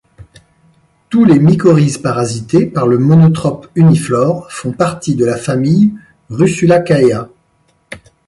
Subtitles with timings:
[1.11, 5.93] Tous les mycorhizes parasités par le monotrope uniflore font partie de la famille
[6.31, 7.29] Russulacaea.